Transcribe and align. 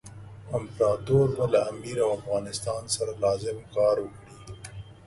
امپراطور 0.57 1.27
به 1.37 1.45
له 1.53 1.59
امیر 1.71 1.97
او 2.05 2.09
افغانستان 2.17 2.83
سره 2.95 3.11
لازم 3.23 3.57
کار 3.75 3.95
وکړي. 4.01 4.35